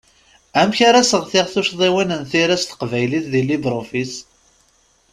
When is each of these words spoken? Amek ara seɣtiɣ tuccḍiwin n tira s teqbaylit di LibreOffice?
Amek 0.61 0.79
ara 0.87 1.09
seɣtiɣ 1.09 1.45
tuccḍiwin 1.53 2.11
n 2.19 2.23
tira 2.31 2.57
s 2.61 2.63
teqbaylit 2.65 3.25
di 3.33 3.41
LibreOffice? 3.47 4.17